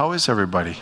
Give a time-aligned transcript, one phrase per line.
[0.00, 0.78] How is everybody?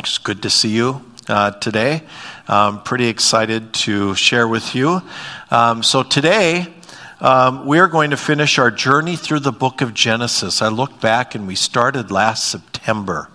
[0.00, 2.02] It's good to see you uh, today.
[2.48, 5.00] I'm pretty excited to share with you.
[5.52, 6.66] Um, so, today,
[7.20, 10.62] um, we are going to finish our journey through the book of Genesis.
[10.62, 13.30] I look back and we started last September.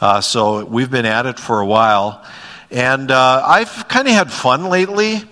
[0.00, 2.26] Uh, so, we've been at it for a while.
[2.72, 5.22] And uh, I've kind of had fun lately.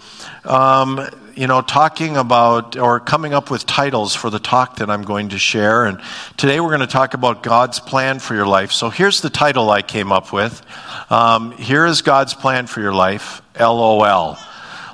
[0.45, 1.04] Um,
[1.37, 5.30] you know, talking about or coming up with titles for the talk that I'm going
[5.30, 5.84] to share.
[5.84, 6.01] And
[6.37, 8.73] today we're going to talk about God's plan for your life.
[8.73, 10.62] So here's the title I came up with
[11.11, 14.39] um, Here is God's plan for your life, LOL.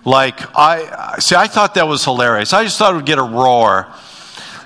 [0.04, 2.52] Like, I see, I thought that was hilarious.
[2.52, 3.86] I just thought it would get a roar.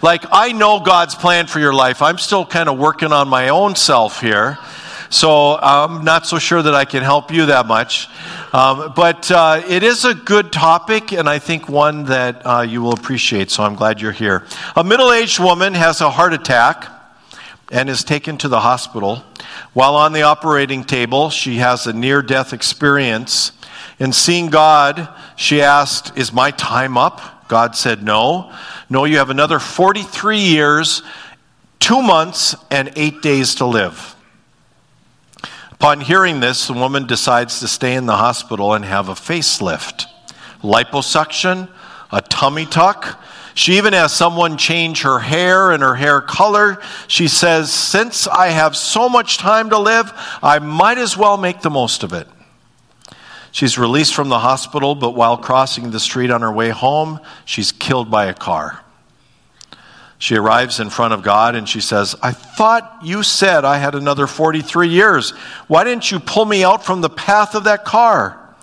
[0.00, 2.02] Like, I know God's plan for your life.
[2.02, 4.58] I'm still kind of working on my own self here.
[5.14, 8.08] So I'm not so sure that I can help you that much.
[8.52, 12.82] Um, but uh, it is a good topic, and I think one that uh, you
[12.82, 14.44] will appreciate, so I'm glad you're here.
[14.74, 16.90] A middle aged woman has a heart attack
[17.70, 19.22] and is taken to the hospital.
[19.72, 23.52] While on the operating table, she has a near death experience.
[24.00, 27.46] In seeing God, she asked, Is my time up?
[27.46, 28.52] God said, No.
[28.90, 31.04] No, you have another 43 years,
[31.78, 34.13] two months, and eight days to live.
[35.74, 40.06] Upon hearing this, the woman decides to stay in the hospital and have a facelift,
[40.62, 41.68] liposuction,
[42.10, 43.20] a tummy tuck.
[43.54, 46.78] She even has someone change her hair and her hair color.
[47.06, 51.60] She says, Since I have so much time to live, I might as well make
[51.60, 52.28] the most of it.
[53.52, 57.70] She's released from the hospital, but while crossing the street on her way home, she's
[57.70, 58.83] killed by a car.
[60.24, 63.94] She arrives in front of God and she says, I thought you said I had
[63.94, 65.32] another 43 years.
[65.68, 68.56] Why didn't you pull me out from the path of that car?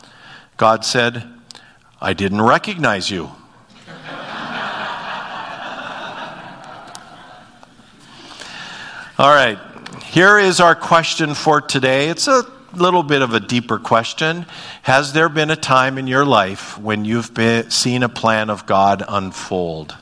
[0.57, 1.23] God said,
[2.01, 3.29] I didn't recognize you.
[9.19, 9.59] All right,
[10.05, 12.09] here is our question for today.
[12.09, 14.47] It's a little bit of a deeper question.
[14.81, 18.65] Has there been a time in your life when you've been, seen a plan of
[18.65, 19.95] God unfold?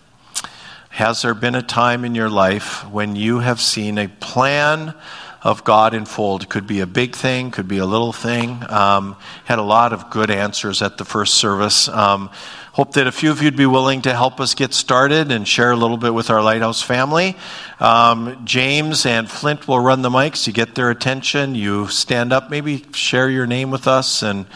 [0.90, 4.96] Has there been a time in your life when you have seen a plan
[5.42, 6.50] of God unfold?
[6.50, 8.64] Could be a big thing, could be a little thing.
[8.70, 11.88] Um, had a lot of good answers at the first service.
[11.88, 12.30] Um,
[12.74, 15.72] hope that a few of you'd be willing to help us get started and share
[15.72, 17.38] a little bit with our Lighthouse family.
[17.80, 20.48] Um, James and Flint will run the mics.
[20.48, 21.56] You get their attention.
[21.56, 24.48] You stand up, maybe share your name with us and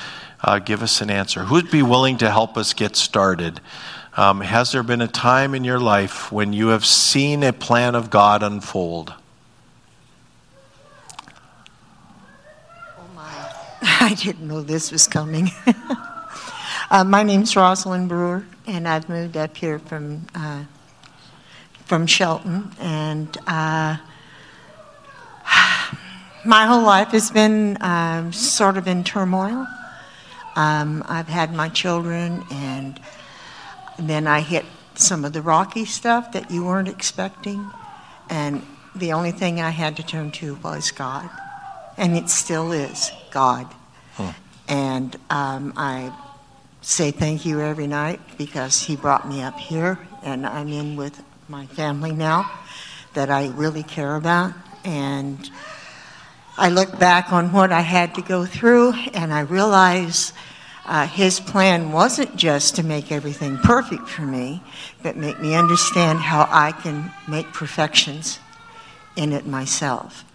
[0.43, 1.43] uh, give us an answer.
[1.43, 3.61] Who'd be willing to help us get started?
[4.15, 7.95] Um, has there been a time in your life when you have seen a plan
[7.95, 9.11] of God unfold?
[12.95, 13.51] Oh my.
[13.81, 15.49] I didn't know this was coming.
[16.91, 20.65] uh, my name's Rosalind Brewer, and I've moved up here from, uh,
[21.85, 22.71] from Shelton.
[22.79, 23.97] And uh,
[26.45, 29.65] my whole life has been um, sort of in turmoil.
[30.55, 32.99] Um, I've had my children and
[33.97, 34.65] and then I hit
[34.95, 37.69] some of the rocky stuff that you weren't expecting.
[38.29, 38.65] And
[38.95, 41.29] the only thing I had to turn to was God.
[41.97, 43.73] And it still is God.
[44.67, 46.13] And um, I
[46.81, 49.99] say thank you every night because He brought me up here.
[50.23, 52.49] And I'm in with my family now
[53.13, 54.53] that I really care about.
[54.85, 55.49] And
[56.57, 60.33] I look back on what I had to go through and I realize
[60.85, 64.61] uh, his plan wasn't just to make everything perfect for me,
[65.01, 68.39] but make me understand how I can make perfections
[69.15, 70.25] in it myself.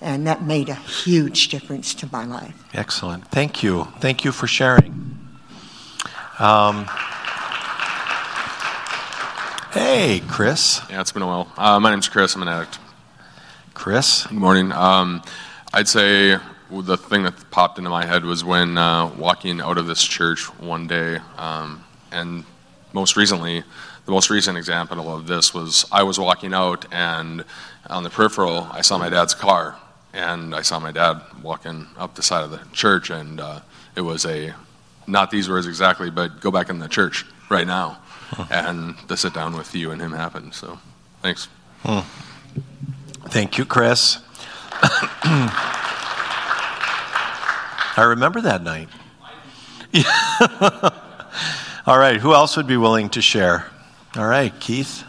[0.00, 2.54] And that made a huge difference to my life.
[2.74, 3.28] Excellent.
[3.28, 3.84] Thank you.
[4.00, 5.18] Thank you for sharing.
[6.38, 6.86] Um,
[9.72, 10.82] hey, Chris.
[10.90, 11.50] Yeah, it's been a while.
[11.56, 12.34] Uh, my name's Chris.
[12.34, 12.78] I'm an addict.
[13.72, 14.26] Chris.
[14.26, 14.72] Good morning.
[14.72, 15.22] Um,
[15.72, 16.38] I'd say
[16.70, 20.44] the thing that popped into my head was when uh, walking out of this church
[20.58, 22.44] one day, um, and
[22.92, 23.62] most recently,
[24.04, 27.44] the most recent example of this was I was walking out, and
[27.88, 29.76] on the peripheral, I saw my dad's car,
[30.12, 33.60] and I saw my dad walking up the side of the church, and uh,
[33.94, 34.54] it was a
[35.06, 37.98] not these words exactly, but go back in the church right now,
[38.50, 40.54] and the sit down with you and him happened.
[40.54, 40.78] So,
[41.22, 41.48] thanks.
[41.82, 42.00] Hmm.
[43.28, 44.18] Thank you, Chris.
[47.96, 48.88] I remember that night.
[51.86, 53.66] All right, who else would be willing to share?
[54.16, 55.02] All right, Keith.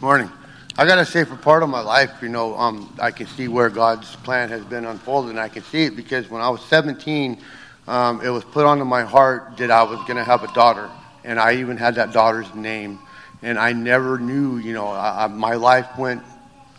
[0.00, 0.30] Morning.
[0.78, 3.68] I gotta say, for part of my life, you know, um, I can see where
[3.68, 7.38] God's plan has been unfolded, and I can see it because when I was 17,
[7.86, 10.90] um, it was put onto my heart that I was gonna have a daughter,
[11.22, 12.98] and I even had that daughter's name,
[13.42, 16.22] and I never knew, you know, I, I, my life went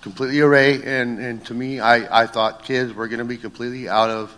[0.06, 0.84] completely array.
[0.84, 4.32] And, and to me, I, I thought kids were going to be completely out of,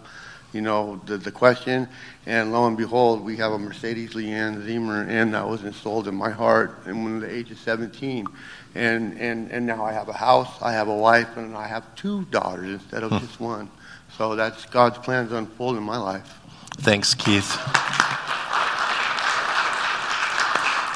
[0.58, 1.88] you know, the, the question.
[2.26, 6.16] And lo and behold, we have a Mercedes Leanne Zimmer, and that was installed in
[6.16, 8.26] my heart and when the age of 17.
[8.74, 11.94] And, and, and now I have a house, I have a wife, and I have
[11.94, 13.20] two daughters instead of hmm.
[13.20, 13.70] just one.
[14.18, 16.40] So that's God's plans unfold in my life.
[16.78, 17.56] Thanks, Keith.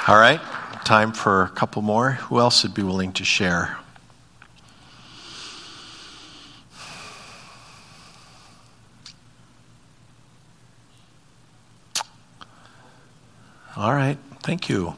[0.07, 0.41] All right,
[0.85, 2.13] time for a couple more.
[2.13, 3.77] Who else would be willing to share?
[13.81, 14.93] All right, thank you.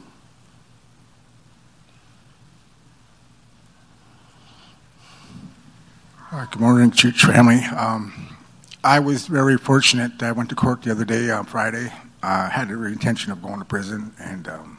[6.30, 7.60] Right, good morning, church family.
[7.64, 8.36] Um,
[8.84, 10.18] I was very fortunate.
[10.18, 11.90] That I went to court the other day on Friday.
[12.22, 14.78] I had the intention of going to prison, and um,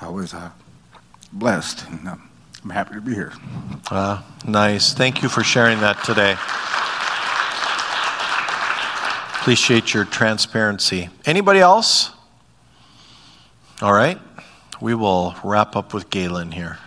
[0.00, 0.50] I was uh,
[1.32, 2.28] blessed, and um,
[2.64, 3.34] I'm happy to be here.
[3.88, 4.94] Uh, nice.
[4.94, 6.32] Thank you for sharing that today.
[9.40, 11.08] Appreciate your transparency.
[11.24, 12.10] Anybody else?
[13.82, 14.20] All right.
[14.80, 16.78] We will wrap up with Galen here.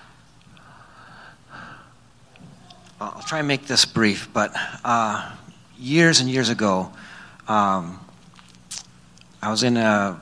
[3.01, 4.53] I'll try and make this brief, but
[4.86, 5.36] uh,
[5.77, 6.94] years and years ago,
[7.50, 8.00] um,
[9.42, 10.21] I was in a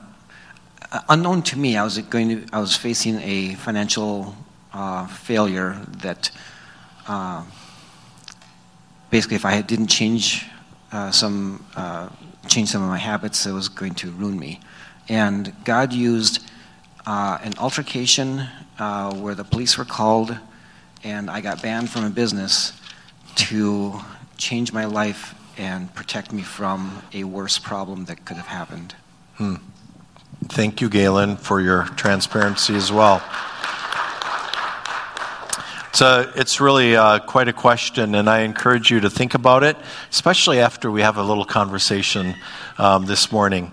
[1.08, 1.76] unknown to me.
[1.76, 2.46] I was going to.
[2.52, 4.34] I was facing a financial
[4.72, 6.32] uh, failure that
[7.06, 7.44] uh,
[9.10, 10.44] basically, if I didn't change
[10.90, 12.08] uh, some uh,
[12.48, 14.58] change some of my habits, it was going to ruin me.
[15.08, 16.50] And God used
[17.06, 18.46] uh, an altercation
[18.78, 20.36] uh, where the police were called
[21.04, 22.72] and I got banned from a business
[23.36, 24.00] to
[24.38, 28.94] change my life and protect me from a worse problem that could have happened.
[29.34, 29.56] Hmm.
[30.46, 33.22] Thank you, Galen, for your transparency as well.
[35.92, 39.76] So it's really uh, quite a question, and I encourage you to think about it,
[40.10, 42.34] especially after we have a little conversation
[42.78, 43.70] um, this morning.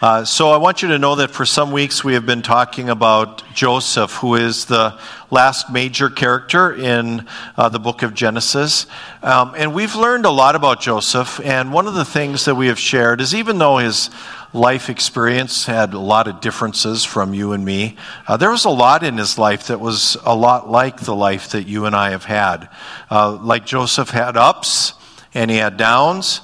[0.00, 2.88] Uh, so I want you to know that for some weeks we have been talking
[2.88, 4.98] about Joseph, who is the
[5.30, 7.26] last major character in
[7.58, 8.86] uh, the book of Genesis.
[9.22, 11.38] Um, and we've learned a lot about Joseph.
[11.44, 14.08] And one of the things that we have shared is even though his
[14.54, 18.70] life experience had a lot of differences from you and me, uh, there was a
[18.70, 22.12] lot in his life that was a lot like the life that you and I
[22.12, 22.70] have had.
[23.10, 24.94] Uh, like Joseph had ups
[25.34, 26.40] and he had downs.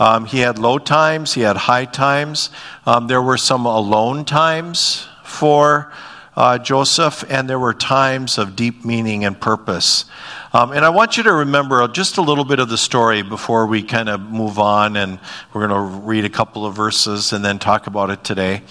[0.00, 2.48] Um, he had low times, he had high times.
[2.86, 5.92] Um, there were some alone times for
[6.36, 10.06] uh, Joseph, and there were times of deep meaning and purpose.
[10.54, 13.66] Um, and I want you to remember just a little bit of the story before
[13.66, 15.20] we kind of move on, and
[15.52, 18.62] we're going to read a couple of verses and then talk about it today.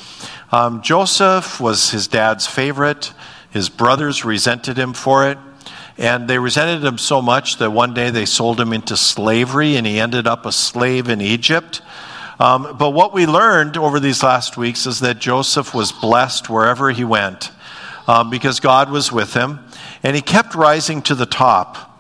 [0.52, 3.14] Um, Joseph was his dad's favorite,
[3.52, 5.38] his brothers resented him for it.
[6.00, 9.86] And they resented him so much that one day they sold him into slavery and
[9.86, 11.82] he ended up a slave in Egypt.
[12.40, 16.90] Um, but what we learned over these last weeks is that Joseph was blessed wherever
[16.90, 17.52] he went
[18.08, 19.60] um, because God was with him
[20.02, 22.00] and he kept rising to the top.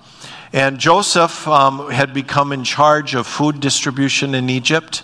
[0.54, 5.04] And Joseph um, had become in charge of food distribution in Egypt.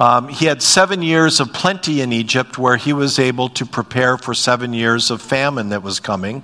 [0.00, 4.16] Um, he had seven years of plenty in Egypt where he was able to prepare
[4.16, 6.42] for seven years of famine that was coming.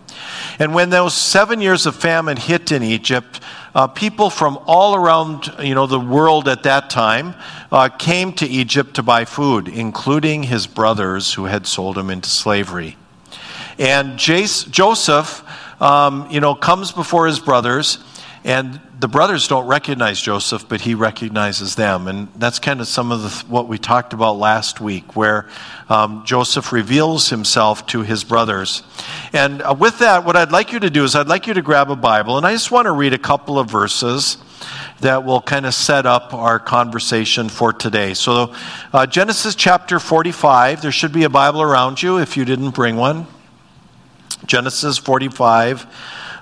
[0.59, 3.41] And when those seven years of famine hit in Egypt,
[3.75, 7.35] uh, people from all around you know, the world at that time
[7.73, 12.29] uh, came to Egypt to buy food, including his brothers who had sold him into
[12.29, 12.99] slavery.
[13.79, 15.43] And Jace, Joseph
[15.81, 17.99] um, you know, comes before his brothers
[18.45, 22.09] and the brothers don't recognize Joseph, but he recognizes them.
[22.09, 25.49] And that's kind of some of the, what we talked about last week, where
[25.91, 28.83] um, Joseph reveals himself to his brothers.
[29.35, 31.63] And uh, with that, what I'd like you to do is I'd like you to
[31.63, 34.39] grab a Bible, and I just want to read a couple of verses
[35.01, 38.15] that will kind of set up our conversation for today.
[38.15, 38.55] So,
[38.95, 42.97] uh, Genesis chapter 45, there should be a Bible around you if you didn't bring
[42.97, 43.27] one.
[44.47, 45.87] Genesis 45,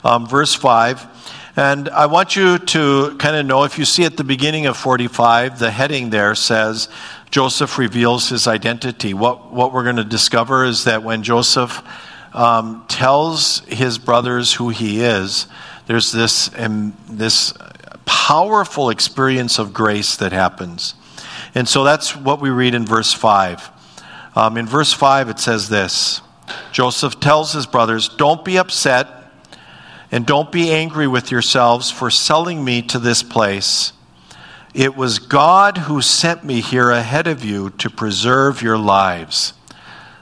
[0.04, 1.13] um, verse 5.
[1.56, 4.76] And I want you to kind of know if you see at the beginning of
[4.76, 6.88] 45, the heading there says,
[7.30, 9.14] Joseph reveals his identity.
[9.14, 11.80] What, what we're going to discover is that when Joseph
[12.32, 15.46] um, tells his brothers who he is,
[15.86, 17.54] there's this, um, this
[18.04, 20.94] powerful experience of grace that happens.
[21.54, 23.70] And so that's what we read in verse 5.
[24.34, 26.20] Um, in verse 5, it says this
[26.72, 29.23] Joseph tells his brothers, Don't be upset
[30.14, 33.92] and don't be angry with yourselves for selling me to this place.
[34.72, 39.54] It was God who sent me here ahead of you to preserve your lives.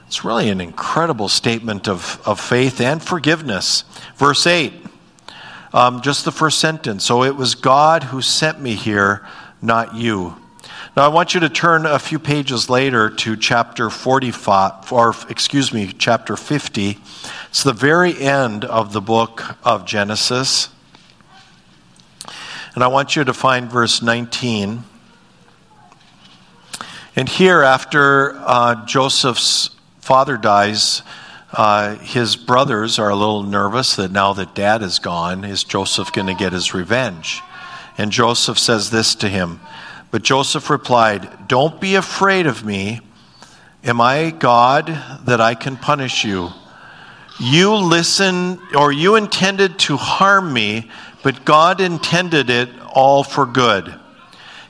[0.07, 3.83] It's really an incredible statement of, of faith and forgiveness.
[4.15, 4.73] Verse 8
[5.73, 7.05] um, just the first sentence.
[7.05, 9.23] So it was God who sent me here,
[9.61, 10.35] not you.
[10.95, 15.73] Now I want you to turn a few pages later to chapter 45, or excuse
[15.73, 16.97] me, chapter 50.
[17.49, 20.69] It's the very end of the book of Genesis.
[22.75, 24.83] And I want you to find verse 19.
[27.15, 31.03] And here, after uh, Joseph's father dies,
[31.51, 36.11] uh, his brothers are a little nervous that now that dad is gone, is Joseph
[36.11, 37.41] going to get his revenge?
[37.95, 39.59] And Joseph says this to him.
[40.13, 42.99] But Joseph replied, Don't be afraid of me.
[43.83, 44.85] Am I God
[45.25, 46.51] that I can punish you?
[47.39, 50.91] You listen, or you intended to harm me,
[51.23, 53.91] but God intended it all for good.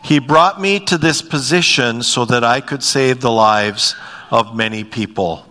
[0.01, 3.97] He brought me to this position so that I could save the lives
[4.31, 5.45] of many people.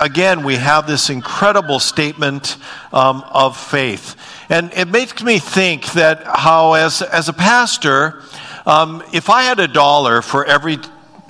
[0.00, 2.56] Again, we have this incredible statement
[2.94, 4.16] um, of faith.
[4.48, 8.22] And it makes me think that how, as, as a pastor,
[8.66, 10.78] um, if I had a dollar for every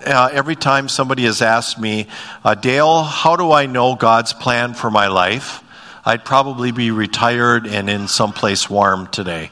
[0.05, 2.07] uh, every time somebody has asked me,
[2.43, 5.63] uh, Dale, how do I know God's plan for my life?
[6.05, 9.51] I'd probably be retired and in someplace warm today.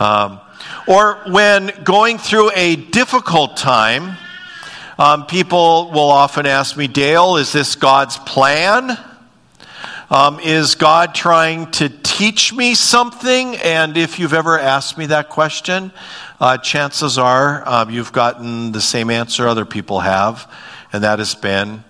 [0.00, 0.40] Um,
[0.88, 4.16] or when going through a difficult time,
[4.98, 8.98] um, people will often ask me, Dale, is this God's plan?
[10.08, 13.56] Um, is God trying to teach me something?
[13.56, 15.90] And if you've ever asked me that question,
[16.38, 20.48] uh, chances are um, you've gotten the same answer other people have,
[20.92, 21.82] and that has been,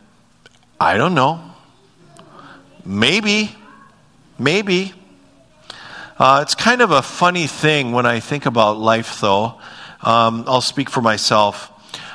[0.80, 1.42] I don't know.
[2.86, 3.54] Maybe.
[4.38, 4.94] Maybe.
[6.18, 9.60] Uh, it's kind of a funny thing when I think about life, though.
[10.02, 11.70] Um, I'll speak for myself.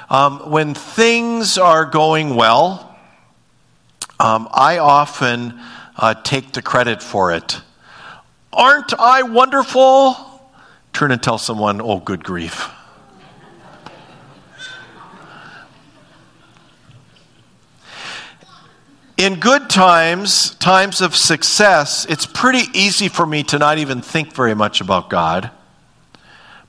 [0.09, 2.97] Um, when things are going well,
[4.19, 5.59] um, I often
[5.97, 7.61] uh, take the credit for it.
[8.53, 10.15] Aren't I wonderful?
[10.93, 12.69] Turn and tell someone, oh, good grief.
[19.17, 24.33] In good times, times of success, it's pretty easy for me to not even think
[24.33, 25.51] very much about God.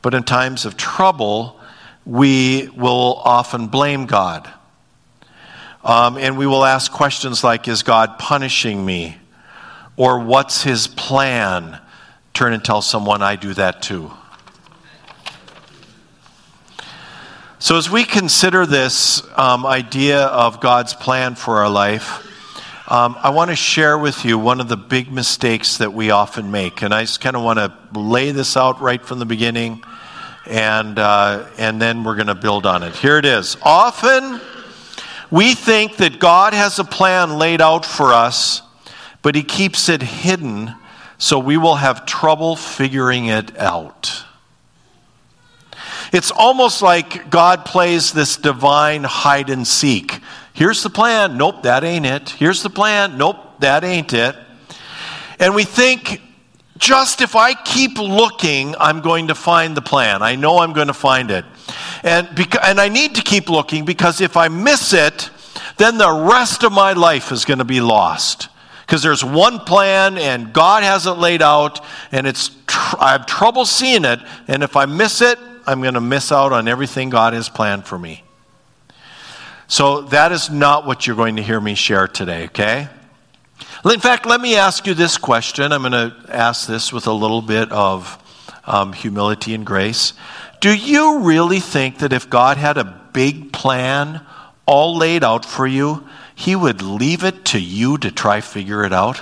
[0.02, 1.59] But in times of trouble,
[2.05, 4.52] we will often blame God.
[5.84, 9.16] Um, and we will ask questions like Is God punishing me?
[9.96, 11.78] Or what's his plan?
[12.32, 14.10] Turn and tell someone I do that too.
[17.58, 22.28] So, as we consider this um, idea of God's plan for our life,
[22.90, 26.50] um, I want to share with you one of the big mistakes that we often
[26.50, 26.82] make.
[26.82, 29.82] And I just kind of want to lay this out right from the beginning
[30.46, 32.94] and, uh, and then we're going to build on it.
[32.94, 33.56] Here it is.
[33.62, 34.40] Often
[35.32, 38.62] we think that God has a plan laid out for us,
[39.22, 40.74] but He keeps it hidden
[41.16, 44.24] so we will have trouble figuring it out.
[46.12, 50.20] It's almost like God plays this divine hide and seek.
[50.52, 51.38] Here's the plan.
[51.38, 52.28] Nope, that ain't it.
[52.28, 53.16] Here's the plan.
[53.16, 54.36] Nope, that ain't it.
[55.38, 56.20] And we think
[56.76, 60.22] just if I keep looking, I'm going to find the plan.
[60.22, 61.46] I know I'm going to find it.
[62.02, 65.31] And, beca- and I need to keep looking because if I miss it,
[65.76, 68.49] then the rest of my life is going to be lost.
[68.87, 73.26] Because there's one plan and God has it laid out, and it's tr- I have
[73.26, 74.21] trouble seeing it.
[74.49, 77.87] And if I miss it, I'm going to miss out on everything God has planned
[77.87, 78.25] for me.
[79.69, 82.88] So that is not what you're going to hear me share today, okay?
[83.85, 85.73] In fact, let me ask you this question.
[85.73, 88.19] I'm going to ask this with a little bit of
[88.64, 90.12] um, humility and grace.
[90.62, 94.25] Do you really think that if God had a big plan
[94.64, 98.92] all laid out for you, He would leave it to you to try figure it
[98.92, 99.21] out?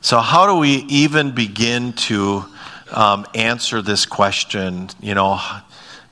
[0.00, 2.44] So, how do we even begin to
[2.92, 4.88] um, answer this question?
[5.00, 5.34] You know,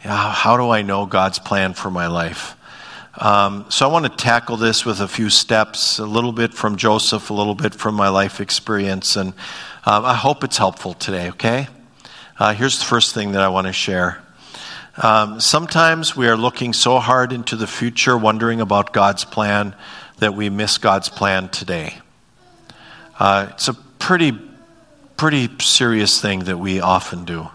[0.02, 2.56] how do I know God's plan for my life?
[3.16, 6.76] Um, so I want to tackle this with a few steps, a little bit from
[6.76, 9.30] Joseph, a little bit from my life experience, and
[9.84, 11.68] um, I hope it's helpful today, okay?
[12.38, 14.22] Uh, here's the first thing that I want to share.
[15.02, 19.74] Um, sometimes we are looking so hard into the future, wondering about God's plan,
[20.18, 22.00] that we miss God's plan today.
[23.18, 24.32] Uh, it's a pretty,
[25.16, 27.48] pretty serious thing that we often do.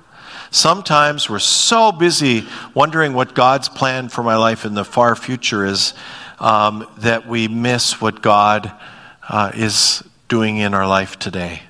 [0.53, 2.45] Sometimes we're so busy
[2.75, 5.95] wondering what God's plan for my life in the far future is
[6.39, 8.72] um, that we miss what God
[9.27, 11.63] uh, is doing in our life today.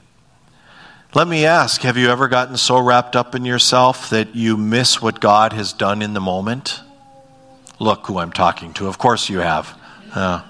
[1.15, 5.01] Let me ask have you ever gotten so wrapped up in yourself that you miss
[5.01, 6.81] what God has done in the moment?
[7.79, 8.87] Look who I'm talking to.
[8.87, 9.79] Of course you have.
[10.13, 10.43] Uh,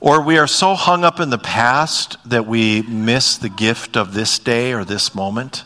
[0.00, 4.12] Or we are so hung up in the past that we miss the gift of
[4.12, 5.62] this day or this moment.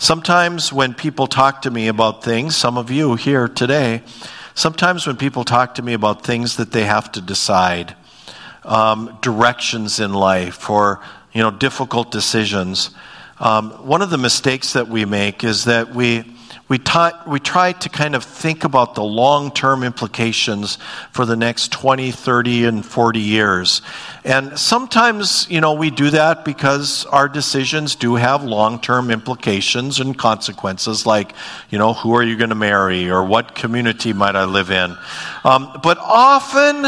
[0.00, 4.00] Sometimes when people talk to me about things, some of you here today,
[4.54, 7.94] sometimes when people talk to me about things that they have to decide,
[8.64, 11.00] um, directions in life, or
[11.34, 12.92] you know difficult decisions,
[13.40, 16.24] um, one of the mistakes that we make is that we
[16.70, 20.78] we, ta- we try to kind of think about the long term implications
[21.10, 23.82] for the next 20, 30, and 40 years.
[24.24, 29.98] And sometimes, you know, we do that because our decisions do have long term implications
[29.98, 31.32] and consequences, like,
[31.70, 34.96] you know, who are you going to marry or what community might I live in.
[35.42, 36.86] Um, but often,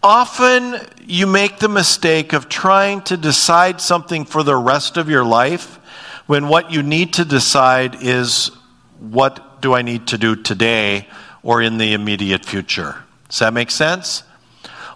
[0.00, 5.24] often you make the mistake of trying to decide something for the rest of your
[5.24, 5.80] life
[6.26, 8.50] when what you need to decide is
[9.00, 11.08] what do I need to do today
[11.42, 12.96] or in the immediate future?
[13.28, 14.22] Does that make sense?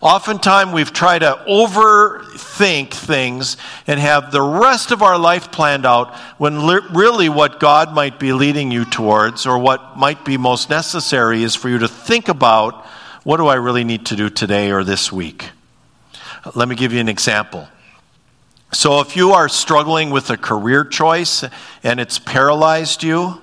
[0.00, 6.14] Oftentimes, we've tried to overthink things and have the rest of our life planned out
[6.38, 6.64] when
[6.94, 11.54] really what God might be leading you towards or what might be most necessary is
[11.54, 12.86] for you to think about
[13.24, 15.50] what do I really need to do today or this week?
[16.54, 17.68] Let me give you an example.
[18.72, 21.44] So, if you are struggling with a career choice
[21.82, 23.42] and it's paralyzed you,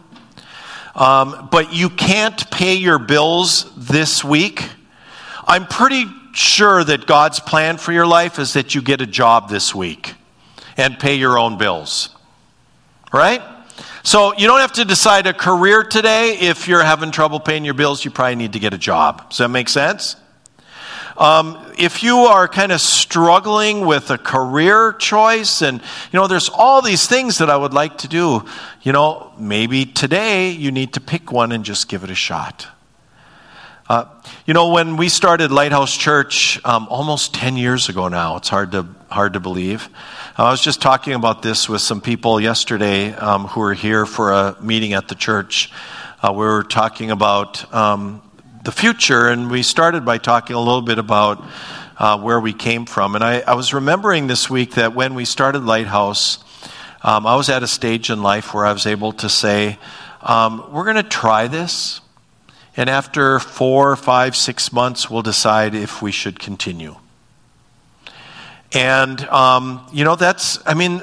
[0.98, 4.68] um, but you can't pay your bills this week,
[5.46, 9.50] I'm pretty sure that God's plan for your life is that you get a job
[9.50, 10.16] this week
[10.76, 12.10] and pay your own bills.
[13.14, 13.42] Right?
[14.04, 16.38] So you don't have to decide a career today.
[16.40, 19.30] If you're having trouble paying your bills, you probably need to get a job.
[19.30, 20.16] Does that make sense?
[21.18, 26.48] Um, if you are kind of struggling with a career choice, and you know, there's
[26.48, 28.46] all these things that I would like to do,
[28.84, 32.68] you know, maybe today you need to pick one and just give it a shot.
[33.90, 34.06] Uh,
[34.46, 38.74] you know, when we started Lighthouse Church um, almost 10 years ago now, it's hard
[38.74, 39.90] to, hard to believe.
[40.38, 44.34] I was just talking about this with some people yesterday um, who were here for
[44.34, 45.72] a meeting at the church.
[46.22, 48.22] Uh, we were talking about um,
[48.68, 51.42] the future, and we started by talking a little bit about
[51.98, 53.16] uh, where we came from.
[53.16, 56.40] And I, I, was remembering this week that when we started Lighthouse,
[57.02, 59.80] um, I was at a stage in life where I was able to say,
[60.22, 62.02] um, We're going to try this.
[62.76, 66.98] And after four, five, six months, we'll decide if we should continue.
[68.74, 71.02] And, um, you know, that's, I mean,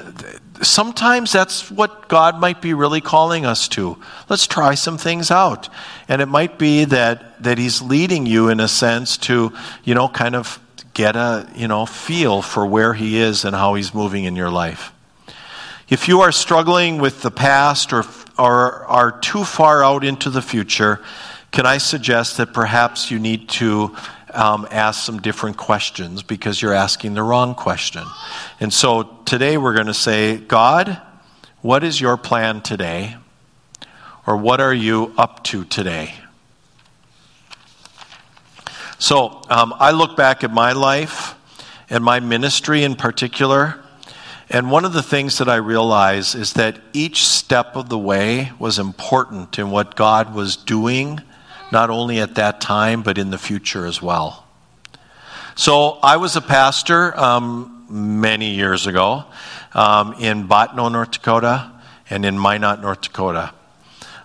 [0.61, 3.97] sometimes that's what God might be really calling us to.
[4.29, 5.69] Let's try some things out.
[6.07, 10.07] And it might be that, that He's leading you in a sense to, you know,
[10.07, 10.59] kind of
[10.93, 14.49] get a, you know, feel for where He is and how He's moving in your
[14.49, 14.91] life.
[15.87, 18.05] If you are struggling with the past or,
[18.39, 21.01] or are too far out into the future,
[21.51, 23.95] can I suggest that perhaps you need to
[24.35, 28.03] um, ask some different questions because you're asking the wrong question.
[28.59, 31.01] And so today we're going to say, God,
[31.61, 33.15] what is your plan today?
[34.27, 36.13] Or what are you up to today?
[38.97, 41.35] So um, I look back at my life
[41.89, 43.79] and my ministry in particular.
[44.49, 48.51] And one of the things that I realize is that each step of the way
[48.59, 51.21] was important in what God was doing
[51.75, 54.45] not only at that time, but in the future as well.
[55.55, 59.25] So I was a pastor um, many years ago
[59.73, 61.69] um, in Bottineau, North Dakota,
[62.09, 63.51] and in Minot, North Dakota.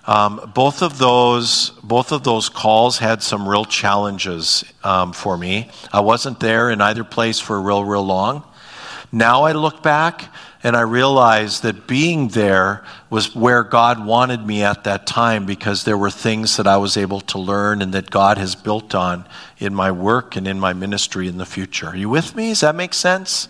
[0.07, 5.71] Um, both of those, both of those calls had some real challenges um, for me.
[5.93, 8.45] I wasn't there in either place for real, real long.
[9.11, 14.63] Now I look back and I realized that being there was where God wanted me
[14.63, 18.11] at that time because there were things that I was able to learn and that
[18.11, 19.27] God has built on
[19.59, 21.89] in my work and in my ministry in the future.
[21.89, 22.51] Are you with me?
[22.51, 23.49] Does that make sense?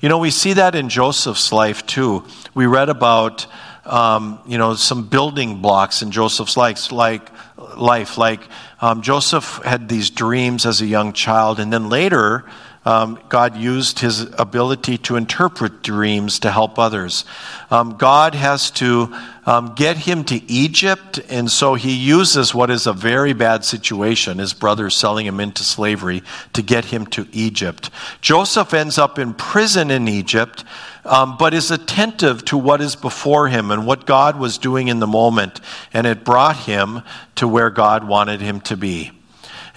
[0.00, 2.24] You know, we see that in Joseph's life too.
[2.54, 3.46] We read about,
[3.84, 7.28] um, you know, some building blocks in Joseph's life, like
[7.76, 8.16] life.
[8.16, 8.42] Like
[8.80, 12.44] um, Joseph had these dreams as a young child, and then later
[12.88, 17.26] um, God used his ability to interpret dreams to help others.
[17.70, 22.86] Um, God has to um, get him to Egypt, and so he uses what is
[22.86, 26.22] a very bad situation, his brothers selling him into slavery,
[26.54, 27.90] to get him to Egypt.
[28.22, 30.64] Joseph ends up in prison in Egypt.
[31.04, 34.98] Um, but is attentive to what is before him and what God was doing in
[34.98, 35.58] the moment,
[35.94, 37.00] and it brought him
[37.36, 39.17] to where God wanted him to be.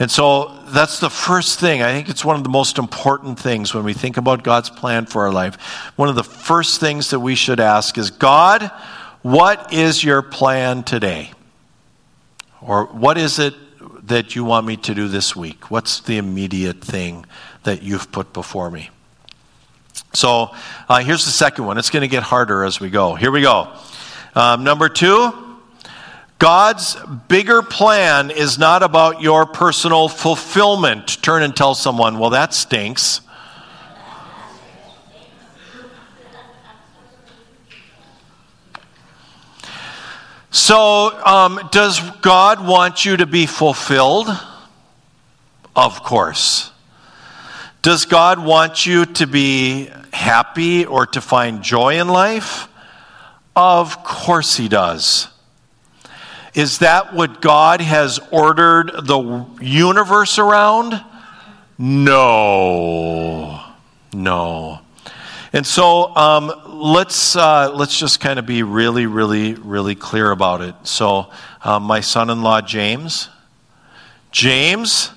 [0.01, 1.83] And so that's the first thing.
[1.83, 5.05] I think it's one of the most important things when we think about God's plan
[5.05, 5.55] for our life.
[5.95, 8.71] One of the first things that we should ask is God,
[9.21, 11.31] what is your plan today?
[12.61, 13.53] Or what is it?
[14.07, 15.71] that you want me to do this week?
[15.71, 17.25] What's the immediate thing
[17.63, 18.89] that you've put before me?
[20.13, 20.51] So
[20.89, 21.77] uh, here's the second one.
[21.77, 23.15] It's going to get harder as we go.
[23.15, 23.73] Here we go.
[24.35, 25.50] Um, number two,
[26.41, 31.21] God's bigger plan is not about your personal fulfillment.
[31.21, 33.21] Turn and tell someone, well, that stinks.
[40.49, 44.27] So, um, does God want you to be fulfilled?
[45.75, 46.71] Of course.
[47.83, 52.67] Does God want you to be happy or to find joy in life?
[53.55, 55.27] Of course, He does.
[56.53, 61.01] Is that what God has ordered the universe around?
[61.77, 63.61] No.
[64.13, 64.79] No.
[65.53, 70.61] And so um, let's, uh, let's just kind of be really, really, really clear about
[70.61, 70.75] it.
[70.83, 71.29] So,
[71.63, 73.29] uh, my son in law, James,
[74.31, 75.11] James,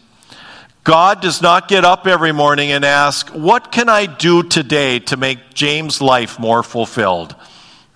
[0.82, 5.16] God does not get up every morning and ask, What can I do today to
[5.16, 7.34] make James' life more fulfilled?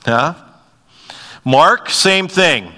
[0.05, 0.35] Huh?
[1.45, 2.73] Mark, same thing.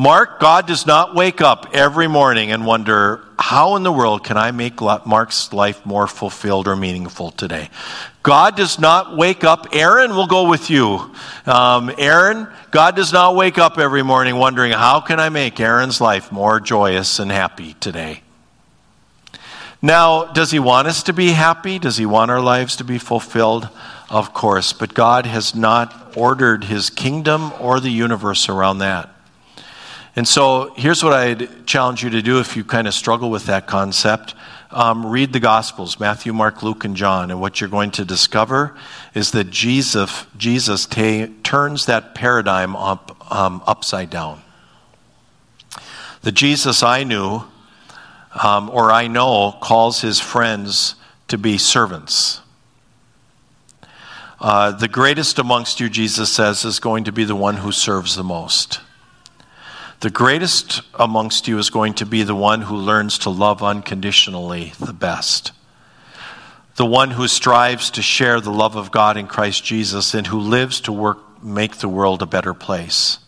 [0.00, 4.38] Mark, God does not wake up every morning and wonder, how in the world can
[4.38, 7.68] I make Mark's life more fulfilled or meaningful today?
[8.22, 9.66] God does not wake up.
[9.74, 11.10] Aaron will go with you.
[11.44, 16.00] Um, Aaron, God does not wake up every morning wondering, how can I make Aaron's
[16.00, 18.22] life more joyous and happy today?
[19.82, 21.78] Now, does he want us to be happy?
[21.78, 23.68] Does he want our lives to be fulfilled?
[24.08, 29.14] Of course, but God has not ordered his kingdom or the universe around that.
[30.16, 33.46] And so here's what I'd challenge you to do if you kind of struggle with
[33.46, 34.34] that concept.
[34.72, 38.76] Um, read the Gospels, Matthew, Mark, Luke, and John, and what you're going to discover
[39.14, 44.42] is that Jesus, Jesus ta- turns that paradigm up, um, upside down.
[46.22, 47.42] The Jesus I knew,
[48.42, 50.94] um, or I know, calls his friends
[51.28, 52.40] to be servants.
[54.40, 58.16] Uh, the greatest amongst you, Jesus says, is going to be the one who serves
[58.16, 58.80] the most.
[60.00, 64.72] The greatest amongst you is going to be the one who learns to love unconditionally
[64.80, 65.52] the best.
[66.76, 70.40] The one who strives to share the love of God in Christ Jesus and who
[70.40, 73.18] lives to work make the world a better place.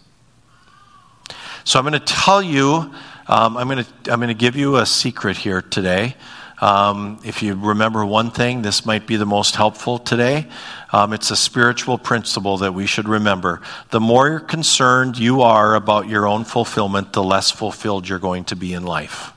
[1.65, 2.91] So I'm going to tell you,
[3.27, 6.17] um, I'm, going to, I'm going to give you a secret here today.
[6.62, 10.46] Um, if you remember one thing, this might be the most helpful today.
[10.92, 13.62] Um, it's a spiritual principle that we should remember.
[13.90, 18.55] The more concerned you are about your own fulfillment, the less fulfilled you're going to
[18.55, 19.33] be in life.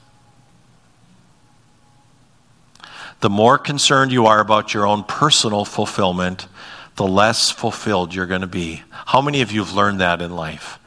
[3.21, 6.47] The more concerned you are about your own personal fulfillment,
[6.95, 8.83] the less fulfilled you're going to be.
[8.91, 10.77] How many of you have learned that in life?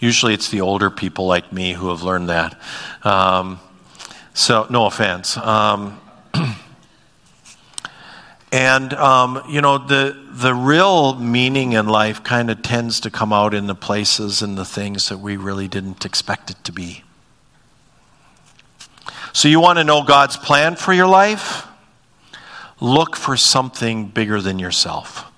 [0.00, 2.60] Usually it's the older people like me who have learned that.
[3.04, 3.60] Um,
[4.36, 5.36] so, no offense.
[5.36, 6.00] Um,
[8.52, 13.32] and, um, you know, the, the real meaning in life kind of tends to come
[13.32, 17.04] out in the places and the things that we really didn't expect it to be.
[19.32, 21.68] So, you want to know God's plan for your life?
[22.80, 25.30] Look for something bigger than yourself.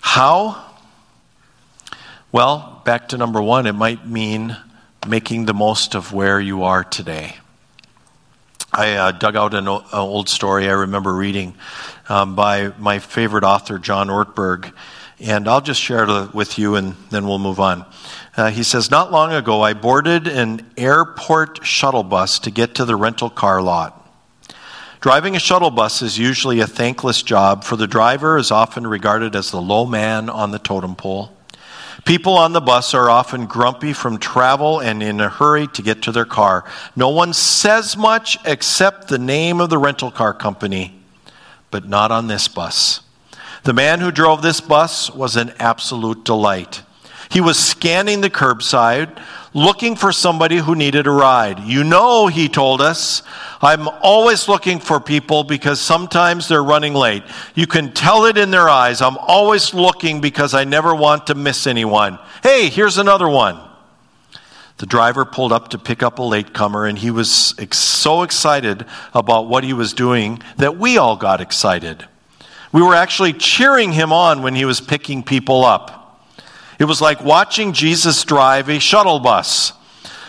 [0.00, 0.63] How?
[2.34, 4.56] Well, back to number one, it might mean
[5.06, 7.36] making the most of where you are today.
[8.72, 11.54] I uh, dug out an, o- an, old story I remember reading
[12.08, 14.72] um, by my favorite author, John Ortberg,
[15.20, 17.86] and I'll just share it with you and then we'll move on.
[18.36, 22.84] Uh, he says, Not long ago, I boarded an airport shuttle bus to get to
[22.84, 24.12] the rental car lot.
[25.00, 29.36] Driving a shuttle bus is usually a thankless job, for the driver is often regarded
[29.36, 31.33] as the low man on the totem pole.
[32.04, 36.02] People on the bus are often grumpy from travel and in a hurry to get
[36.02, 36.64] to their car.
[36.94, 41.00] No one says much except the name of the rental car company,
[41.70, 43.00] but not on this bus.
[43.62, 46.82] The man who drove this bus was an absolute delight.
[47.30, 49.18] He was scanning the curbside,
[49.54, 51.60] looking for somebody who needed a ride.
[51.60, 53.22] You know, he told us,
[53.62, 57.22] I'm always looking for people because sometimes they're running late.
[57.54, 59.00] You can tell it in their eyes.
[59.00, 62.18] I'm always looking because I never want to miss anyone.
[62.42, 63.60] Hey, here's another one.
[64.78, 68.84] The driver pulled up to pick up a latecomer, and he was ex- so excited
[69.14, 72.04] about what he was doing that we all got excited.
[72.72, 76.03] We were actually cheering him on when he was picking people up.
[76.84, 79.72] It was like watching Jesus drive a shuttle bus.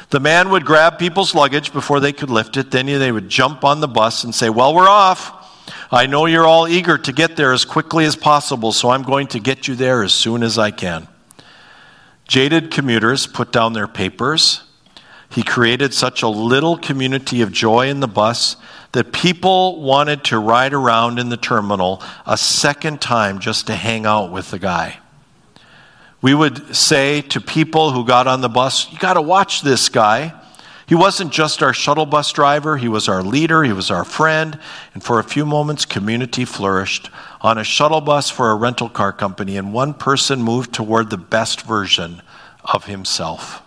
[0.09, 2.71] The man would grab people's luggage before they could lift it.
[2.71, 5.33] Then they would jump on the bus and say, Well, we're off.
[5.91, 9.27] I know you're all eager to get there as quickly as possible, so I'm going
[9.27, 11.09] to get you there as soon as I can.
[12.25, 14.63] Jaded commuters put down their papers.
[15.29, 18.55] He created such a little community of joy in the bus
[18.93, 24.05] that people wanted to ride around in the terminal a second time just to hang
[24.05, 24.99] out with the guy.
[26.21, 29.89] We would say to people who got on the bus, You got to watch this
[29.89, 30.33] guy.
[30.87, 34.59] He wasn't just our shuttle bus driver, he was our leader, he was our friend,
[34.93, 37.09] and for a few moments, community flourished
[37.41, 41.17] on a shuttle bus for a rental car company, and one person moved toward the
[41.17, 42.21] best version
[42.63, 43.63] of himself.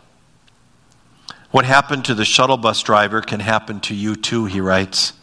[1.51, 5.15] What happened to the shuttle bus driver can happen to you too, he writes.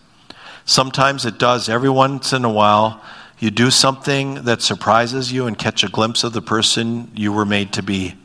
[0.65, 1.69] Sometimes it does.
[1.69, 3.01] Every once in a while,
[3.39, 7.45] you do something that surprises you and catch a glimpse of the person you were
[7.45, 8.15] made to be.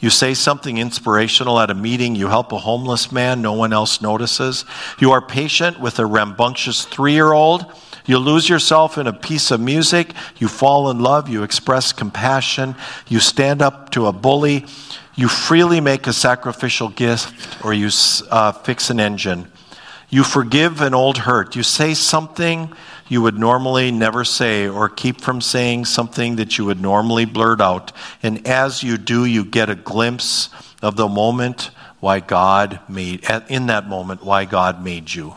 [0.00, 2.14] You say something inspirational at a meeting.
[2.14, 4.64] You help a homeless man no one else notices.
[5.00, 7.66] You are patient with a rambunctious three year old.
[8.06, 10.14] You lose yourself in a piece of music.
[10.38, 11.28] You fall in love.
[11.28, 12.76] You express compassion.
[13.08, 14.66] You stand up to a bully.
[15.16, 17.90] You freely make a sacrificial gift or you
[18.30, 19.50] uh, fix an engine.
[20.10, 21.56] You forgive an old hurt.
[21.56, 22.72] You say something
[23.08, 27.60] you would normally never say or keep from saying something that you would normally blurt
[27.60, 27.92] out.
[28.22, 30.50] And as you do, you get a glimpse
[30.82, 35.34] of the moment why God made, in that moment, why God made you.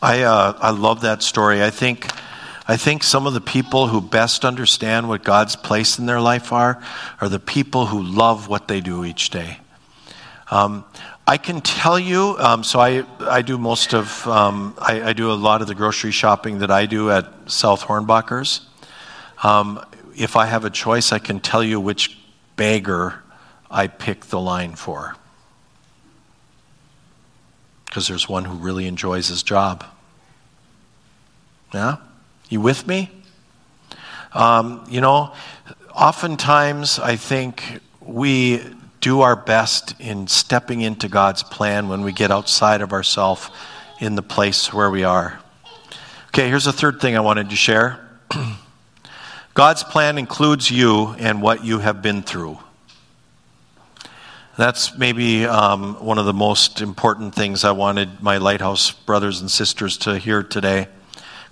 [0.00, 1.62] I, uh, I love that story.
[1.62, 2.08] I think,
[2.66, 6.52] I think some of the people who best understand what God's place in their life
[6.52, 6.82] are
[7.20, 9.58] are the people who love what they do each day.
[10.50, 10.84] Um,
[11.26, 15.30] I can tell you, um, so I, I do most of, um, I, I, do
[15.30, 18.66] a lot of the grocery shopping that I do at South Hornbacher's.
[19.44, 19.84] Um,
[20.16, 22.18] if I have a choice, I can tell you which
[22.56, 23.22] bagger
[23.70, 25.14] I pick the line for.
[27.86, 29.84] Because there's one who really enjoys his job.
[31.72, 31.98] Yeah?
[32.48, 33.10] You with me?
[34.34, 35.32] Um, you know,
[35.94, 38.60] oftentimes I think we
[39.02, 43.50] do our best in stepping into God's plan when we get outside of ourselves
[44.00, 45.40] in the place where we are.
[46.28, 48.00] Okay, here's a third thing I wanted to share
[49.54, 52.58] God's plan includes you and what you have been through.
[54.56, 59.50] That's maybe um, one of the most important things I wanted my Lighthouse brothers and
[59.50, 60.86] sisters to hear today.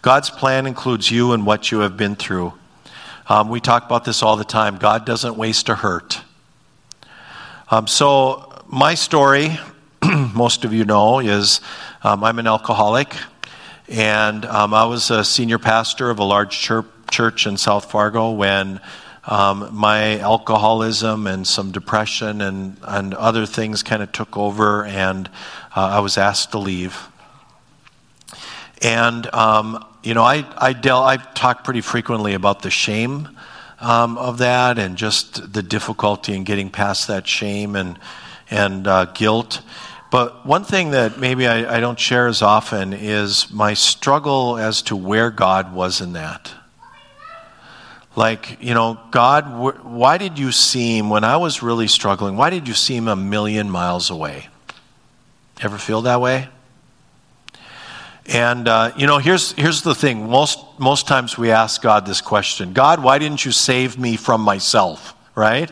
[0.02, 2.54] God's plan includes you and what you have been through.
[3.26, 4.78] Um, we talk about this all the time.
[4.78, 6.22] God doesn't waste a hurt.
[7.72, 9.56] Um, so, my story,
[10.35, 11.61] most of you know, is
[12.02, 13.14] um, I'm an alcoholic,
[13.87, 18.80] and um, I was a senior pastor of a large church, in South Fargo when
[19.24, 25.28] um, my alcoholism and some depression and, and other things kind of took over, and
[25.76, 27.06] uh, I was asked to leave.
[28.83, 33.28] And, um, you know, I, I, del- I talk pretty frequently about the shame
[33.81, 37.99] um, of that and just the difficulty in getting past that shame and,
[38.51, 39.62] and uh, guilt.
[40.11, 44.83] But one thing that maybe I, I, don't share as often is my struggle as
[44.83, 46.53] to where God was in that.
[48.16, 52.66] Like, you know, God, why did you seem, when I was really struggling, why did
[52.66, 54.49] you seem a million miles away?
[55.61, 56.49] Ever feel that way?
[58.33, 60.31] And, uh, you know, here's, here's the thing.
[60.31, 64.40] Most, most times we ask God this question God, why didn't you save me from
[64.40, 65.14] myself?
[65.35, 65.71] Right?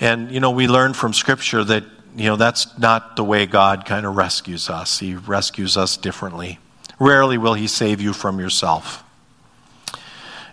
[0.00, 1.84] And, you know, we learn from Scripture that,
[2.16, 4.98] you know, that's not the way God kind of rescues us.
[4.98, 6.58] He rescues us differently.
[6.98, 9.04] Rarely will He save you from yourself.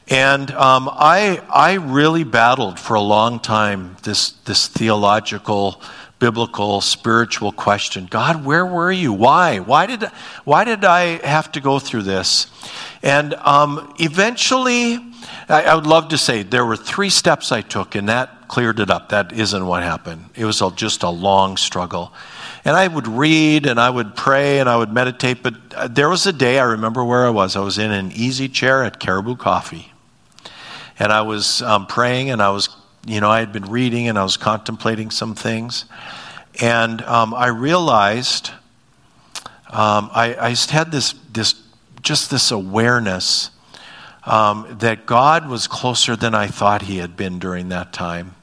[0.10, 5.82] And um, I, I really battled for a long time this, this theological
[6.24, 9.12] biblical, spiritual question God, where were you?
[9.12, 9.60] Why?
[9.60, 10.04] Why did,
[10.46, 12.48] why did I have to go through this?
[13.02, 15.00] And um, eventually,
[15.50, 18.80] I, I, would love to say there were three steps I took, and that cleared
[18.80, 19.10] it up.
[19.10, 20.30] That isn't what happened.
[20.34, 22.14] It was a, just a long struggle.
[22.64, 26.08] And I would read and I would pray and I would meditate, but uh, there
[26.08, 27.58] was a day I remember where I was.
[27.58, 29.92] I was in an easy chair at Caribou Coffee.
[30.98, 32.70] And I was um, praying and I was
[33.06, 35.86] you know, I had been reading and I was contemplating some things.
[36.62, 38.52] And um, I realized
[39.70, 41.56] um, I, I, had this, this,
[42.02, 43.50] just this awareness
[44.26, 48.36] um, that God was closer than I thought He had been during that time.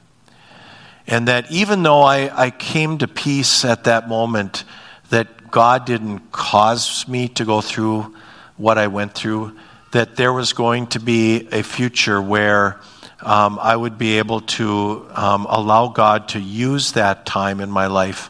[1.07, 4.63] And that even though I, I came to peace at that moment,
[5.09, 8.15] that God didn't cause me to go through
[8.57, 9.57] what I went through,
[9.91, 12.79] that there was going to be a future where
[13.23, 17.87] um, I would be able to um, allow God to use that time in my
[17.87, 18.29] life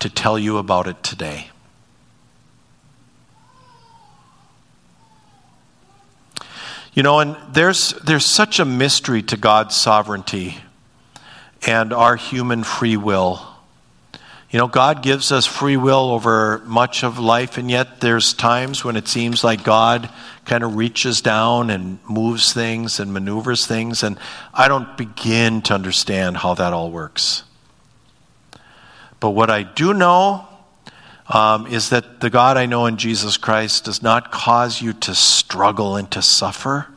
[0.00, 1.50] to tell you about it today.
[6.92, 10.58] You know, and there's, there's such a mystery to God's sovereignty
[11.66, 13.46] and our human free will.
[14.50, 18.84] You know, God gives us free will over much of life, and yet there's times
[18.84, 20.10] when it seems like God
[20.44, 24.18] kind of reaches down and moves things and maneuvers things, and
[24.52, 27.44] I don't begin to understand how that all works.
[29.20, 30.48] But what I do know
[31.28, 35.14] um, is that the God I know in Jesus Christ does not cause you to
[35.14, 36.88] struggle and to suffer.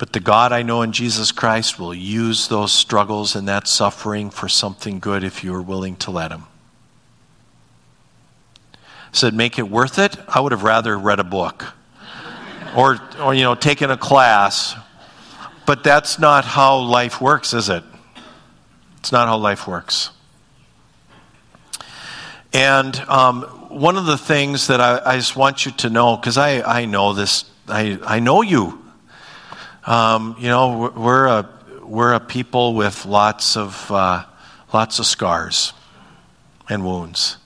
[0.00, 4.30] But the God I know in Jesus Christ will use those struggles and that suffering
[4.30, 6.44] for something good if you are willing to let Him.
[9.12, 10.16] Said, make it worth it?
[10.26, 11.66] I would have rather read a book
[12.74, 14.74] or, or, you know, taken a class.
[15.66, 17.84] But that's not how life works, is it?
[19.00, 20.08] It's not how life works.
[22.54, 26.38] And um, one of the things that I, I just want you to know, because
[26.38, 28.78] I, I know this, I, I know you.
[29.86, 31.48] Um, you know, we're a,
[31.82, 34.24] we're a people with lots of, uh,
[34.72, 35.72] lots of scars
[36.68, 37.36] and wounds.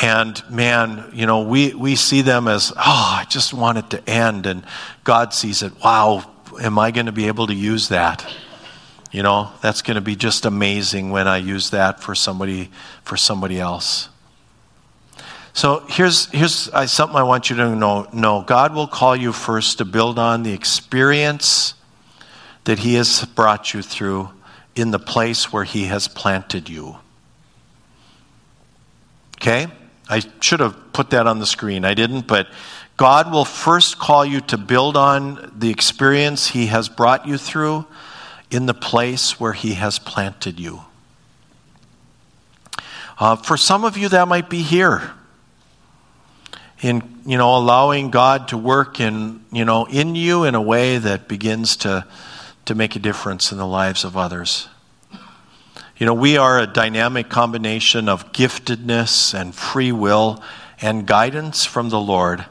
[0.00, 4.08] And man, you know, we, we see them as, oh, I just want it to
[4.08, 4.46] end.
[4.46, 4.64] And
[5.02, 6.24] God sees it, wow,
[6.60, 8.24] am I going to be able to use that?
[9.10, 12.70] You know, that's going to be just amazing when I use that for somebody,
[13.02, 14.10] for somebody else.
[15.58, 18.42] So here's, here's something I want you to know, know.
[18.42, 21.74] God will call you first to build on the experience
[22.62, 24.30] that He has brought you through
[24.76, 26.98] in the place where He has planted you.
[29.38, 29.66] Okay?
[30.08, 31.84] I should have put that on the screen.
[31.84, 32.46] I didn't, but
[32.96, 37.84] God will first call you to build on the experience He has brought you through
[38.48, 40.82] in the place where He has planted you.
[43.18, 45.14] Uh, for some of you, that might be here
[46.80, 50.98] in you know allowing God to work in you know in you in a way
[50.98, 52.06] that begins to
[52.66, 54.68] to make a difference in the lives of others.
[55.96, 60.40] You know, we are a dynamic combination of giftedness and free will
[60.80, 62.44] and guidance from the Lord.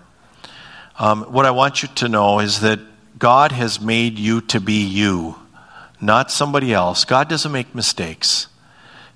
[1.00, 2.80] Um, what I want you to know is that
[3.18, 5.36] God has made you to be you,
[6.02, 7.06] not somebody else.
[7.06, 8.48] God doesn't make mistakes.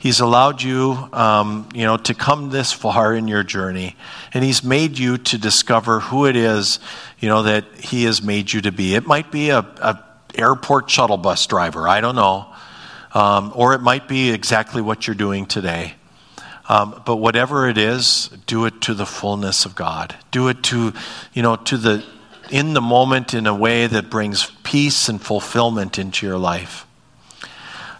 [0.02, 3.96] He's allowed you, um, you know, to come this far in your journey,
[4.34, 6.80] and He's made you to discover who it is,
[7.20, 8.96] you know, that He has made you to be.
[8.96, 11.88] It might be a, a airport shuttle bus driver.
[11.88, 12.48] I don't know,
[13.14, 15.94] um, or it might be exactly what you're doing today.
[16.68, 20.16] Um, but whatever it is, do it to the fullness of God.
[20.32, 20.94] Do it to,
[21.32, 22.04] you know, to the
[22.50, 26.88] in the moment in a way that brings peace and fulfillment into your life.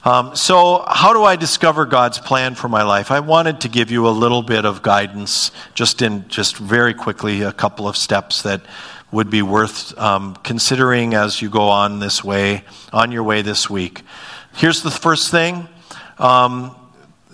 [0.04, 3.12] Um, so, how do I discover God's plan for my life?
[3.12, 7.44] I wanted to give you a little bit of guidance, just in just very quickly,
[7.44, 8.62] a couple of steps that
[9.12, 13.70] would be worth um, considering as you go on this way, on your way this
[13.70, 14.02] week.
[14.56, 15.68] Here's the first thing.
[16.18, 16.76] Um,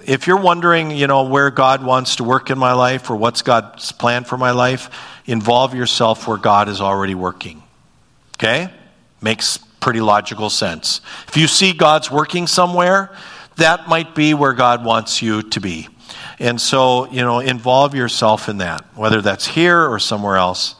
[0.05, 3.43] if you're wondering, you know, where God wants to work in my life or what's
[3.43, 4.89] God's plan for my life,
[5.25, 7.63] involve yourself where God is already working.
[8.35, 8.69] Okay?
[9.21, 11.01] Makes pretty logical sense.
[11.27, 13.15] If you see God's working somewhere,
[13.57, 15.87] that might be where God wants you to be.
[16.39, 20.75] And so, you know, involve yourself in that, whether that's here or somewhere else.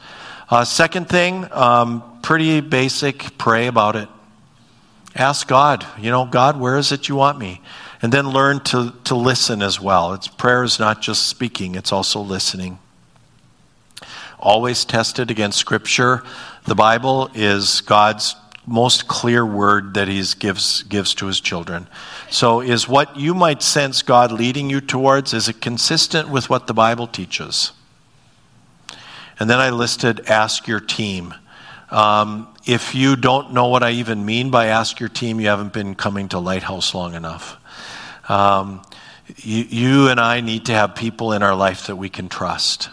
[0.50, 4.08] Uh, second thing, um, pretty basic, pray about it.
[5.14, 7.60] Ask God, you know, God, where is it you want me?
[8.00, 10.14] And then learn to, to listen as well.
[10.14, 12.78] It's prayer is not just speaking, it's also listening.
[14.38, 16.22] Always tested against Scripture.
[16.64, 18.36] The Bible is God's
[18.68, 21.88] most clear word that he gives, gives to his children.
[22.30, 26.66] So, is what you might sense God leading you towards, is it consistent with what
[26.66, 27.72] the Bible teaches?
[29.40, 31.34] And then I listed ask your team.
[31.90, 35.72] Um, if you don't know what I even mean by ask your team, you haven't
[35.72, 37.56] been coming to Lighthouse long enough.
[38.28, 38.82] Um,
[39.36, 42.90] you, you and I need to have people in our life that we can trust.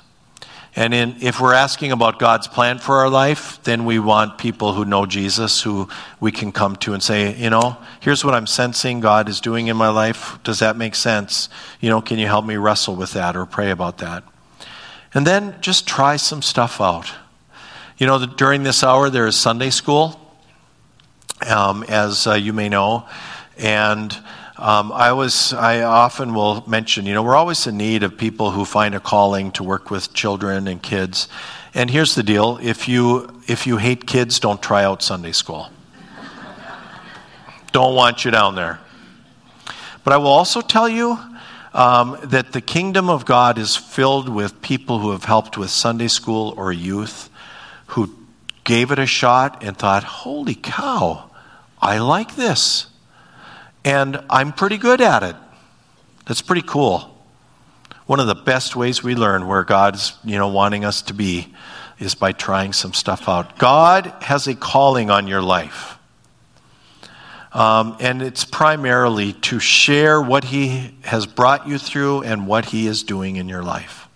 [0.77, 4.73] And in, if we're asking about God's plan for our life, then we want people
[4.73, 5.88] who know Jesus who
[6.19, 9.67] we can come to and say, you know, here's what I'm sensing God is doing
[9.67, 10.38] in my life.
[10.43, 11.47] Does that make sense?
[11.80, 14.26] You know, can you help me wrestle with that or pray about that?
[15.13, 17.09] And then just try some stuff out.
[17.97, 20.19] You know, during this hour, there is Sunday school,
[21.47, 23.07] um, as uh, you may know.
[23.57, 24.17] And
[24.58, 28.51] um, I was, I often will mention, you know, we're always in need of people
[28.51, 31.28] who find a calling to work with children and kids.
[31.74, 35.70] And here's the deal: if you if you hate kids, don't try out Sunday school.
[37.74, 38.80] don't want you down there.
[40.06, 41.20] But I will also tell you
[41.74, 46.08] um, that the kingdom of God is filled with people who have helped with Sunday
[46.08, 47.30] school or youth,
[47.88, 48.16] who
[48.64, 51.30] gave it a shot and thought, holy cow,
[51.82, 52.88] I like this.
[53.86, 55.36] And I'm pretty good at it.
[56.25, 57.15] That's pretty cool.
[58.07, 61.53] One of the best ways we learn where God's, you know, wanting us to be
[61.99, 63.59] is by trying some stuff out.
[63.59, 65.99] God has a calling on your life.
[67.53, 72.88] Um, and it's primarily to share what He has brought you through and what He
[72.88, 74.07] is doing in your life.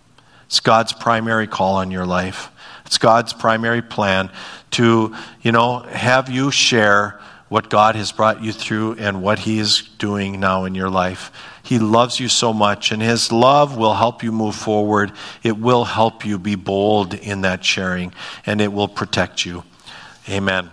[0.48, 2.50] It's God's primary call on your life.
[2.88, 4.32] It's God's primary plan
[4.72, 7.20] to, you know, have you share
[7.50, 11.32] what God has brought you through and what He is doing now in your life.
[11.62, 15.12] He loves you so much, and His love will help you move forward.
[15.44, 18.14] It will help you be bold in that sharing,
[18.46, 19.64] and it will protect you.
[20.30, 20.70] Amen.